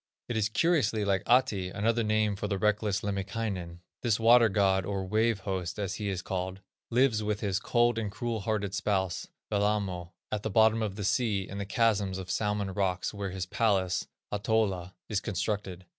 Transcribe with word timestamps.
It 0.27 0.35
is 0.35 0.49
curiously 0.49 1.05
like 1.05 1.21
Ahti, 1.27 1.69
another 1.69 2.01
name 2.01 2.35
for 2.35 2.47
the 2.47 2.57
reckless 2.57 3.01
Lemminkainen. 3.03 3.81
This 4.01 4.19
water 4.19 4.49
god, 4.49 4.83
or 4.83 5.05
"Wave 5.05 5.41
host," 5.41 5.77
as 5.77 5.93
he 5.93 6.09
is 6.09 6.23
called, 6.23 6.59
lives 6.89 7.21
with 7.21 7.41
his 7.41 7.59
"cold 7.59 7.99
and 7.99 8.11
cruel 8.11 8.39
hearted 8.39 8.73
spouse," 8.73 9.27
Wellamo, 9.51 10.13
at 10.31 10.41
the 10.41 10.49
bottom 10.49 10.81
of 10.81 10.95
the 10.95 11.05
sea, 11.05 11.47
in 11.47 11.59
the 11.59 11.67
chasms 11.67 12.17
of 12.17 12.25
the 12.29 12.33
Salmon 12.33 12.73
rocks, 12.73 13.13
where 13.13 13.29
his 13.29 13.45
palace, 13.45 14.07
Ahtola, 14.31 14.95
is 15.07 15.19
constructed. 15.21 15.85